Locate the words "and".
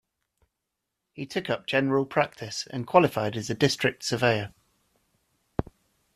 2.71-2.87